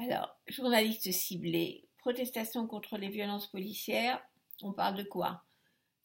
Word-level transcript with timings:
Alors, 0.00 0.36
journalistes 0.46 1.10
ciblés, 1.10 1.84
protestation 1.98 2.68
contre 2.68 2.96
les 2.98 3.08
violences 3.08 3.48
policières, 3.48 4.22
on 4.62 4.72
parle 4.72 4.96
de 4.96 5.02
quoi? 5.02 5.42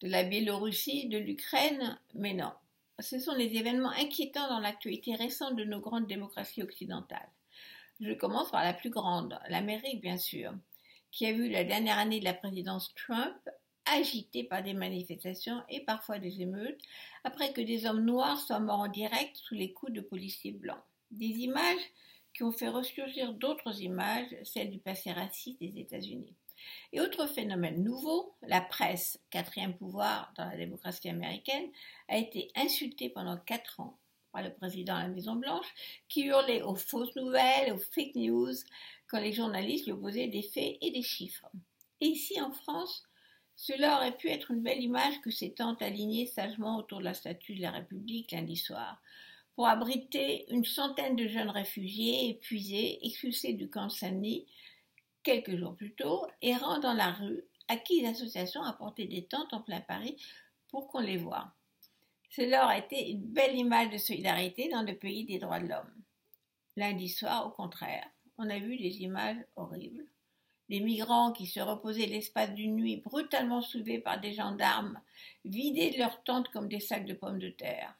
De 0.01 0.09
la 0.09 0.23
Biélorussie, 0.23 1.09
de 1.09 1.19
l'Ukraine? 1.19 1.99
Mais 2.15 2.33
non. 2.33 2.51
Ce 2.99 3.19
sont 3.19 3.35
les 3.35 3.55
événements 3.55 3.91
inquiétants 3.91 4.49
dans 4.49 4.59
l'actualité 4.59 5.13
récente 5.13 5.55
de 5.55 5.63
nos 5.63 5.79
grandes 5.79 6.07
démocraties 6.07 6.63
occidentales. 6.63 7.29
Je 7.99 8.13
commence 8.13 8.49
par 8.49 8.63
la 8.63 8.73
plus 8.73 8.89
grande, 8.89 9.39
l'Amérique 9.47 10.01
bien 10.01 10.17
sûr, 10.17 10.53
qui 11.11 11.27
a 11.27 11.33
vu 11.33 11.47
la 11.47 11.63
dernière 11.63 11.99
année 11.99 12.19
de 12.19 12.25
la 12.25 12.33
présidence 12.33 12.95
Trump 12.95 13.37
agitée 13.85 14.43
par 14.43 14.63
des 14.63 14.73
manifestations 14.73 15.61
et 15.69 15.81
parfois 15.81 16.17
des 16.17 16.41
émeutes, 16.41 16.81
après 17.23 17.53
que 17.53 17.61
des 17.61 17.85
hommes 17.85 18.03
noirs 18.03 18.39
soient 18.39 18.59
morts 18.59 18.79
en 18.79 18.87
direct 18.87 19.37
sous 19.37 19.53
les 19.53 19.71
coups 19.71 19.93
de 19.93 20.01
policiers 20.01 20.51
blancs. 20.51 20.81
Des 21.11 21.27
images 21.27 21.91
qui 22.33 22.43
ont 22.43 22.51
fait 22.51 22.69
ressurgir 22.69 23.33
d'autres 23.33 23.81
images, 23.81 24.35
celles 24.43 24.69
du 24.69 24.79
passé 24.79 25.11
raciste 25.11 25.59
des 25.59 25.79
États-Unis. 25.79 26.35
Et 26.91 27.01
autre 27.01 27.27
phénomène 27.27 27.83
nouveau, 27.83 28.35
la 28.41 28.61
presse, 28.61 29.19
quatrième 29.29 29.77
pouvoir 29.77 30.33
dans 30.37 30.45
la 30.45 30.57
démocratie 30.57 31.09
américaine, 31.09 31.69
a 32.07 32.17
été 32.17 32.51
insultée 32.55 33.09
pendant 33.09 33.37
quatre 33.37 33.79
ans 33.79 33.99
par 34.31 34.41
le 34.41 34.53
président 34.53 34.95
de 34.95 35.01
la 35.01 35.07
Maison 35.09 35.35
Blanche, 35.35 35.71
qui 36.09 36.23
hurlait 36.23 36.63
aux 36.63 36.75
fausses 36.75 37.15
nouvelles, 37.15 37.71
aux 37.71 37.77
fake 37.77 38.15
news, 38.15 38.53
quand 39.07 39.19
les 39.19 39.33
journalistes 39.33 39.85
lui 39.85 39.91
opposaient 39.91 40.27
des 40.27 40.41
faits 40.41 40.77
et 40.81 40.91
des 40.91 41.03
chiffres. 41.03 41.47
Et 42.01 42.07
ici 42.07 42.41
en 42.41 42.51
France, 42.51 43.03
cela 43.55 43.97
aurait 43.97 44.17
pu 44.17 44.29
être 44.29 44.49
une 44.49 44.63
belle 44.63 44.81
image 44.81 45.21
que 45.21 45.29
ces 45.29 45.53
tantes 45.53 45.83
alignées 45.83 46.25
sagement 46.25 46.77
autour 46.77 46.99
de 46.99 47.03
la 47.03 47.13
statue 47.13 47.55
de 47.55 47.61
la 47.61 47.71
République 47.71 48.31
lundi 48.31 48.55
soir, 48.55 48.99
pour 49.55 49.67
abriter 49.67 50.45
une 50.51 50.65
centaine 50.65 51.15
de 51.15 51.27
jeunes 51.27 51.49
réfugiés 51.49 52.29
épuisés, 52.29 52.99
expulsés 53.05 53.53
du 53.53 53.69
camp 53.69 53.89
Saint-Denis 53.89 54.47
quelques 55.23 55.55
jours 55.55 55.75
plus 55.75 55.93
tôt, 55.93 56.27
errant 56.41 56.79
dans 56.79 56.93
la 56.93 57.11
rue, 57.11 57.43
à 57.67 57.77
qui 57.77 58.01
l'association 58.01 58.61
a 58.61 58.73
porté 58.73 59.05
des 59.05 59.25
tentes 59.25 59.53
en 59.53 59.61
plein 59.61 59.81
Paris 59.81 60.17
pour 60.67 60.87
qu'on 60.87 60.99
les 60.99 61.17
voie. 61.17 61.53
Cela 62.29 62.65
aurait 62.65 62.79
été 62.79 63.11
une 63.11 63.21
belle 63.21 63.55
image 63.55 63.91
de 63.91 63.97
solidarité 63.97 64.69
dans 64.69 64.81
le 64.81 64.95
pays 64.95 65.23
des 65.23 65.39
droits 65.39 65.59
de 65.59 65.67
l'homme. 65.67 65.93
Lundi 66.75 67.07
soir, 67.07 67.47
au 67.47 67.51
contraire, 67.51 68.05
on 68.37 68.49
a 68.49 68.59
vu 68.59 68.77
des 68.77 69.01
images 69.03 69.37
horribles. 69.55 70.05
Les 70.69 70.79
migrants 70.79 71.31
qui 71.31 71.45
se 71.45 71.59
reposaient 71.59 72.07
l'espace 72.07 72.53
d'une 72.53 72.75
nuit 72.75 72.97
brutalement 72.97 73.61
soulevés 73.61 73.99
par 73.99 74.19
des 74.19 74.33
gendarmes, 74.33 74.99
vidés 75.45 75.91
de 75.91 75.99
leurs 75.99 76.23
tentes 76.23 76.49
comme 76.49 76.67
des 76.67 76.79
sacs 76.79 77.05
de 77.05 77.13
pommes 77.13 77.39
de 77.39 77.49
terre. 77.49 77.95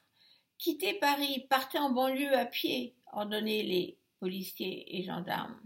Quittez 0.64 0.94
Paris, 0.94 1.46
partez 1.50 1.78
en 1.78 1.90
banlieue 1.90 2.38
à 2.38 2.46
pied, 2.46 2.96
ordonnaient 3.12 3.64
les 3.64 3.98
policiers 4.22 4.98
et 4.98 5.04
gendarmes. 5.04 5.60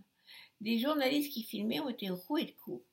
Des 0.59 0.79
journalistes 0.79 1.31
qui 1.31 1.43
filmaient 1.43 1.79
ont 1.79 1.89
été 1.89 2.09
roués 2.09 2.45
de 2.45 2.51
coups 2.53 2.83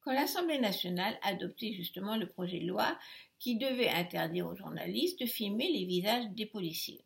quand 0.00 0.14
l'Assemblée 0.14 0.58
nationale 0.58 1.18
adoptait 1.20 1.74
justement 1.74 2.16
le 2.16 2.30
projet 2.30 2.60
de 2.60 2.66
loi 2.66 2.98
qui 3.38 3.58
devait 3.58 3.90
interdire 3.90 4.46
aux 4.46 4.56
journalistes 4.56 5.20
de 5.20 5.26
filmer 5.26 5.70
les 5.70 5.84
visages 5.84 6.30
des 6.30 6.46
policiers. 6.46 7.04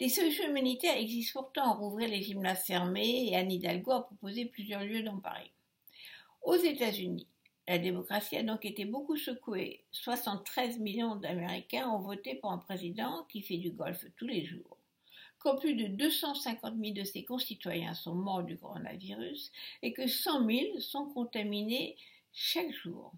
Des 0.00 0.08
solutions 0.08 0.48
humanitaires 0.48 0.96
existent 0.96 1.40
pourtant 1.40 1.78
rouvrir 1.78 2.08
les 2.08 2.22
gymnases 2.22 2.64
fermés 2.64 3.28
et 3.28 3.36
Anne 3.36 3.52
Hidalgo 3.52 3.92
a 3.92 4.04
proposé 4.04 4.46
plusieurs 4.46 4.82
lieux 4.82 5.04
dans 5.04 5.20
Paris. 5.20 5.52
Aux 6.42 6.56
États-Unis, 6.56 7.28
la 7.68 7.78
démocratie 7.78 8.36
a 8.36 8.42
donc 8.42 8.64
été 8.64 8.84
beaucoup 8.84 9.16
secouée. 9.16 9.84
73 9.92 10.78
millions 10.78 11.16
d'Américains 11.16 11.88
ont 11.88 12.00
voté 12.00 12.36
pour 12.36 12.52
un 12.52 12.58
président 12.58 13.24
qui 13.28 13.42
fait 13.42 13.58
du 13.58 13.70
golf 13.70 14.04
tous 14.16 14.26
les 14.26 14.44
jours. 14.44 14.78
Quand 15.38 15.56
plus 15.56 15.74
de 15.74 15.86
250 15.86 16.74
000 16.78 16.94
de 16.94 17.04
ses 17.04 17.24
concitoyens 17.24 17.94
sont 17.94 18.14
morts 18.14 18.42
du 18.42 18.56
coronavirus 18.58 19.52
et 19.82 19.92
que 19.92 20.06
100 20.06 20.46
000 20.46 20.80
sont 20.80 21.06
contaminés 21.06 21.96
chaque 22.32 22.72
jour 22.72 23.12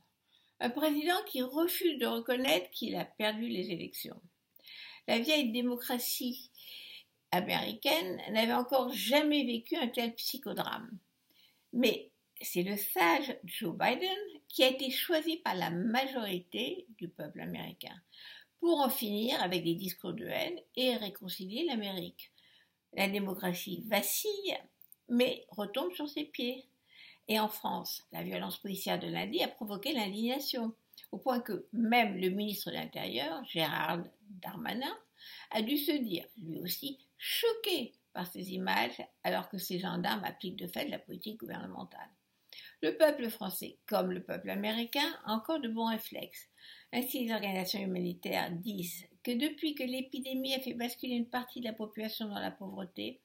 un 0.60 0.70
président 0.70 1.22
qui 1.26 1.42
refuse 1.42 1.98
de 1.98 2.06
reconnaître 2.06 2.70
qu'il 2.70 2.96
a 2.96 3.04
perdu 3.04 3.48
les 3.48 3.70
élections. 3.70 4.20
La 5.06 5.18
vieille 5.18 5.52
démocratie 5.52 6.50
américaine 7.30 8.20
n'avait 8.30 8.54
encore 8.54 8.92
jamais 8.92 9.44
vécu 9.44 9.76
un 9.76 9.88
tel 9.88 10.14
psychodrame. 10.14 10.90
Mais 11.72 12.10
c'est 12.40 12.62
le 12.62 12.76
sage 12.76 13.36
Joe 13.44 13.76
Biden 13.76 14.16
qui 14.48 14.62
a 14.62 14.68
été 14.68 14.90
choisi 14.90 15.36
par 15.38 15.54
la 15.54 15.70
majorité 15.70 16.86
du 16.96 17.08
peuple 17.08 17.40
américain 17.40 17.94
pour 18.60 18.80
en 18.80 18.88
finir 18.88 19.42
avec 19.42 19.64
les 19.64 19.74
discours 19.74 20.12
de 20.12 20.24
haine 20.24 20.58
et 20.76 20.96
réconcilier 20.96 21.64
l'Amérique. 21.64 22.32
La 22.94 23.08
démocratie 23.08 23.84
vacille, 23.86 24.56
mais 25.08 25.46
retombe 25.50 25.92
sur 25.92 26.08
ses 26.08 26.24
pieds. 26.24 26.66
Et 27.28 27.38
en 27.38 27.48
France, 27.48 28.04
la 28.10 28.22
violence 28.22 28.58
policière 28.58 28.98
de 28.98 29.06
lundi 29.06 29.42
a 29.42 29.48
provoqué 29.48 29.92
l'indignation, 29.92 30.72
au 31.12 31.18
point 31.18 31.40
que 31.40 31.66
même 31.72 32.16
le 32.16 32.30
ministre 32.30 32.70
de 32.70 32.76
l'Intérieur, 32.76 33.44
Gérard 33.44 34.02
Darmanin, 34.42 34.96
a 35.50 35.62
dû 35.62 35.76
se 35.76 35.92
dire, 35.92 36.26
lui 36.42 36.58
aussi, 36.60 36.98
choqué 37.18 37.92
par 38.12 38.26
ces 38.26 38.52
images, 38.52 39.02
alors 39.24 39.48
que 39.48 39.58
ces 39.58 39.78
gendarmes 39.78 40.24
appliquent 40.24 40.56
de 40.56 40.66
fait 40.66 40.88
la 40.88 40.98
politique 40.98 41.40
gouvernementale. 41.40 42.08
Le 42.82 42.96
peuple 42.96 43.28
français, 43.28 43.76
comme 43.86 44.12
le 44.12 44.22
peuple 44.22 44.50
américain, 44.50 45.08
a 45.24 45.32
encore 45.32 45.60
de 45.60 45.68
bons 45.68 45.88
réflexes. 45.88 46.48
Ainsi, 46.92 47.24
les 47.24 47.32
organisations 47.32 47.80
humanitaires 47.80 48.50
disent 48.50 49.06
que 49.22 49.32
depuis 49.32 49.74
que 49.74 49.82
l'épidémie 49.82 50.54
a 50.54 50.60
fait 50.60 50.74
basculer 50.74 51.14
une 51.14 51.28
partie 51.28 51.60
de 51.60 51.66
la 51.66 51.72
population 51.72 52.28
dans 52.28 52.38
la 52.38 52.50
pauvreté, 52.50 53.20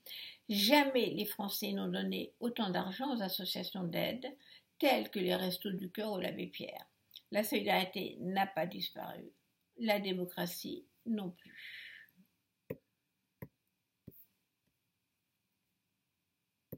jamais 0.49 1.11
les 1.11 1.25
Français 1.25 1.71
n'ont 1.71 1.87
donné 1.87 2.33
autant 2.39 2.69
d'argent 2.69 3.15
aux 3.15 3.21
associations 3.21 3.83
d'aide, 3.83 4.25
telles 4.79 5.09
que 5.09 5.19
les 5.19 5.35
Restos 5.35 5.71
du 5.71 5.89
Cœur 5.89 6.13
ou 6.13 6.19
l'Abbé 6.19 6.47
Pierre. 6.47 6.85
La 7.31 7.43
solidarité 7.43 8.17
n'a 8.19 8.47
pas 8.47 8.65
disparu, 8.65 9.31
la 9.77 9.99
démocratie 9.99 10.83
non 11.05 11.29
plus. 11.31 11.82